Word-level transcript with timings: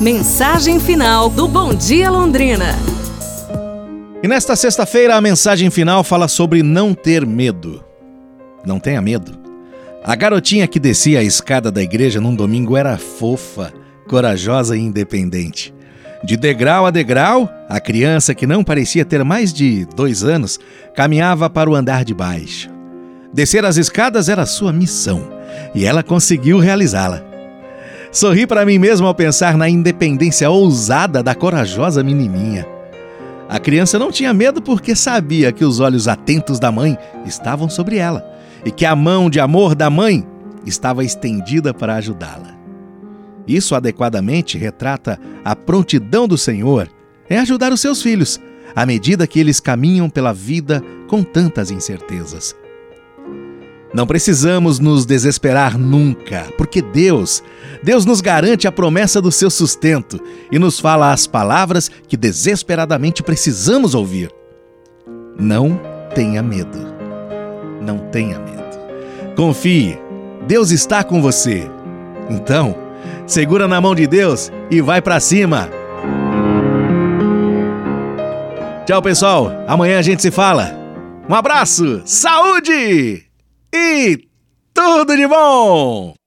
Mensagem 0.00 0.78
final 0.78 1.28
do 1.28 1.48
Bom 1.48 1.74
Dia 1.74 2.08
Londrina. 2.08 2.66
E 4.22 4.28
nesta 4.28 4.54
sexta-feira 4.54 5.16
a 5.16 5.20
mensagem 5.20 5.70
final 5.70 6.04
fala 6.04 6.28
sobre 6.28 6.62
não 6.62 6.94
ter 6.94 7.26
medo. 7.26 7.84
Não 8.64 8.78
tenha 8.78 9.02
medo. 9.02 9.36
A 10.04 10.14
garotinha 10.14 10.68
que 10.68 10.78
descia 10.78 11.18
a 11.18 11.24
escada 11.24 11.72
da 11.72 11.82
igreja 11.82 12.20
num 12.20 12.32
domingo 12.32 12.76
era 12.76 12.96
fofa, 12.96 13.72
corajosa 14.08 14.76
e 14.76 14.80
independente. 14.80 15.74
De 16.22 16.36
degrau 16.36 16.86
a 16.86 16.92
degrau, 16.92 17.50
a 17.68 17.80
criança, 17.80 18.36
que 18.36 18.46
não 18.46 18.62
parecia 18.62 19.04
ter 19.04 19.24
mais 19.24 19.52
de 19.52 19.84
dois 19.96 20.22
anos, 20.22 20.60
caminhava 20.94 21.50
para 21.50 21.68
o 21.68 21.74
andar 21.74 22.04
de 22.04 22.14
baixo. 22.14 22.70
Descer 23.34 23.64
as 23.64 23.76
escadas 23.76 24.28
era 24.28 24.46
sua 24.46 24.72
missão 24.72 25.28
e 25.74 25.84
ela 25.84 26.04
conseguiu 26.04 26.60
realizá-la. 26.60 27.27
Sorri 28.10 28.46
para 28.46 28.64
mim 28.64 28.78
mesmo 28.78 29.06
ao 29.06 29.14
pensar 29.14 29.56
na 29.56 29.68
independência 29.68 30.48
ousada 30.48 31.22
da 31.22 31.34
corajosa 31.34 32.02
menininha. 32.02 32.66
A 33.48 33.58
criança 33.58 33.98
não 33.98 34.10
tinha 34.10 34.32
medo 34.32 34.60
porque 34.60 34.94
sabia 34.94 35.52
que 35.52 35.64
os 35.64 35.80
olhos 35.80 36.08
atentos 36.08 36.58
da 36.58 36.70
mãe 36.70 36.98
estavam 37.24 37.68
sobre 37.68 37.96
ela 37.96 38.24
e 38.64 38.70
que 38.70 38.84
a 38.84 38.94
mão 38.96 39.30
de 39.30 39.40
amor 39.40 39.74
da 39.74 39.88
mãe 39.88 40.26
estava 40.66 41.04
estendida 41.04 41.72
para 41.72 41.94
ajudá-la. 41.96 42.56
Isso 43.46 43.74
adequadamente 43.74 44.58
retrata 44.58 45.18
a 45.44 45.56
prontidão 45.56 46.28
do 46.28 46.36
Senhor 46.36 46.88
em 47.30 47.38
ajudar 47.38 47.72
os 47.72 47.80
seus 47.80 48.02
filhos 48.02 48.38
à 48.76 48.84
medida 48.84 49.26
que 49.26 49.40
eles 49.40 49.60
caminham 49.60 50.10
pela 50.10 50.32
vida 50.32 50.82
com 51.08 51.22
tantas 51.22 51.70
incertezas. 51.70 52.54
Não 53.92 54.06
precisamos 54.06 54.78
nos 54.78 55.06
desesperar 55.06 55.78
nunca, 55.78 56.46
porque 56.58 56.82
Deus, 56.82 57.42
Deus 57.82 58.04
nos 58.04 58.20
garante 58.20 58.68
a 58.68 58.72
promessa 58.72 59.20
do 59.20 59.32
seu 59.32 59.50
sustento 59.50 60.20
e 60.52 60.58
nos 60.58 60.78
fala 60.78 61.12
as 61.12 61.26
palavras 61.26 61.90
que 62.06 62.16
desesperadamente 62.16 63.22
precisamos 63.22 63.94
ouvir. 63.94 64.30
Não 65.38 65.80
tenha 66.14 66.42
medo. 66.42 66.78
Não 67.80 67.98
tenha 68.10 68.38
medo. 68.38 68.78
Confie, 69.34 69.98
Deus 70.46 70.70
está 70.70 71.02
com 71.02 71.22
você. 71.22 71.70
Então, 72.28 72.76
segura 73.26 73.66
na 73.66 73.80
mão 73.80 73.94
de 73.94 74.06
Deus 74.06 74.52
e 74.70 74.82
vai 74.82 75.00
para 75.00 75.18
cima. 75.20 75.70
Tchau, 78.84 79.00
pessoal. 79.00 79.52
Amanhã 79.66 79.98
a 79.98 80.02
gente 80.02 80.20
se 80.20 80.30
fala. 80.30 80.74
Um 81.28 81.34
abraço, 81.34 82.02
saúde! 82.04 83.27
E 83.72 84.28
tudo 84.72 85.16
de 85.16 85.26
bom! 85.26 86.18